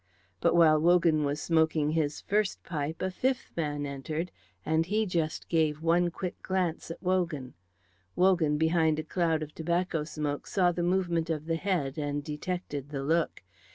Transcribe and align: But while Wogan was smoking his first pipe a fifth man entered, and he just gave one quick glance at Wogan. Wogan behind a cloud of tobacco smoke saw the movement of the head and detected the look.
But 0.39 0.55
while 0.55 0.79
Wogan 0.79 1.23
was 1.25 1.39
smoking 1.39 1.91
his 1.91 2.21
first 2.21 2.63
pipe 2.63 3.03
a 3.03 3.11
fifth 3.11 3.51
man 3.55 3.85
entered, 3.85 4.31
and 4.65 4.83
he 4.87 5.05
just 5.05 5.47
gave 5.47 5.83
one 5.83 6.09
quick 6.09 6.41
glance 6.41 6.89
at 6.89 7.03
Wogan. 7.03 7.53
Wogan 8.15 8.57
behind 8.57 8.97
a 8.97 9.03
cloud 9.03 9.43
of 9.43 9.53
tobacco 9.53 10.03
smoke 10.03 10.47
saw 10.47 10.71
the 10.71 10.81
movement 10.81 11.29
of 11.29 11.45
the 11.45 11.55
head 11.55 11.99
and 11.99 12.23
detected 12.23 12.89
the 12.89 13.03
look. 13.03 13.43